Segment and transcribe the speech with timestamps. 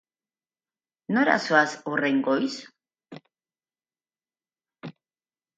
[1.17, 2.49] Nora zoaz horren goiz?